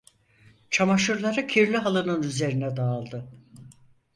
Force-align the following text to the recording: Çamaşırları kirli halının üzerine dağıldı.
Çamaşırları 0.69 1.47
kirli 1.47 1.77
halının 1.77 2.23
üzerine 2.23 2.75
dağıldı. 2.77 3.29